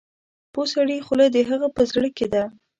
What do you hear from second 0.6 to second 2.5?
سړي خوله د هغه په زړه کې ده.